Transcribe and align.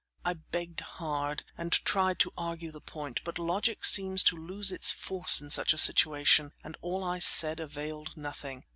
I 0.25 0.33
begged 0.33 0.79
hard, 0.79 1.43
and 1.55 1.71
tried 1.71 2.17
to 2.21 2.33
argue 2.35 2.71
the 2.71 2.81
point, 2.81 3.21
but 3.23 3.37
logic 3.37 3.85
seems 3.85 4.23
to 4.23 4.35
lose 4.35 4.71
its 4.71 4.89
force 4.89 5.39
in 5.39 5.51
such 5.51 5.73
a 5.73 5.77
situation, 5.77 6.53
and 6.63 6.75
all 6.81 7.03
I 7.03 7.19
said 7.19 7.59
availed 7.59 8.17
nothing. 8.17 8.65